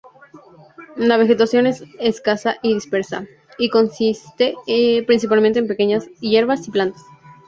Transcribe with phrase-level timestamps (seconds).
[0.97, 3.27] La vegetación es escasa y dispersa,
[3.59, 4.55] y consiste
[5.05, 7.05] principalmente en pequeñas hierbas y plantas.